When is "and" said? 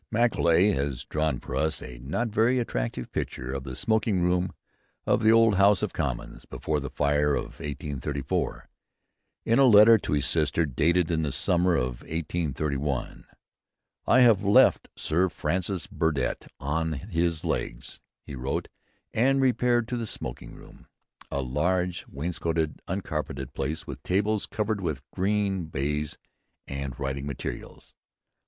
19.13-19.39, 26.67-26.99